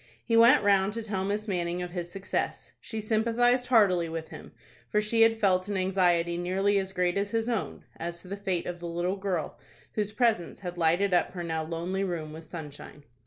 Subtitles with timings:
[0.25, 2.73] He went round to tell Miss Manning of his success.
[2.81, 4.51] She sympathized heartily with him,
[4.89, 8.35] for she had felt an anxiety nearly as great as his own as to the
[8.35, 9.59] fate of the little girl
[9.93, 13.03] whose presence had lighted up her now lonely room with sunshine.